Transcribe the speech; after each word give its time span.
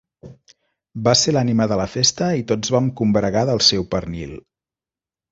Va 1.07 1.11
ser 1.23 1.33
l'ànima 1.35 1.67
de 1.71 1.77
la 1.81 1.85
festa 1.95 2.29
i 2.39 2.45
tots 2.51 2.73
vam 2.77 2.87
combregar 3.01 3.43
del 3.51 3.61
seu 3.67 3.85
pernil. 3.93 4.33